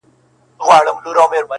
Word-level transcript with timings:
خو 0.63 0.69
د 0.71 0.73
کلي 0.75 0.81
دننه 0.85 1.01
درد 1.03 1.17
لا 1.17 1.23
هم 1.23 1.29
ژوندی 1.31 1.39
دی, 1.41 1.49